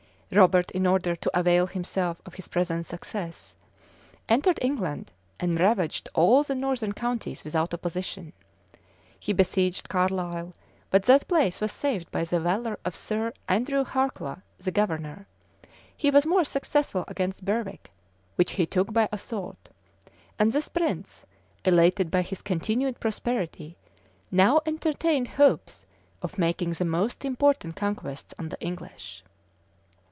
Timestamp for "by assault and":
18.93-20.53